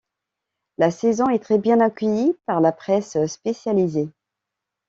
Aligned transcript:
La 0.79 0.89
saison 0.89 1.29
est 1.29 1.37
très 1.43 1.59
bien 1.59 1.79
accueillie 1.79 2.33
par 2.47 2.59
la 2.59 2.71
presse 2.71 3.23
spécialisée. 3.27 4.09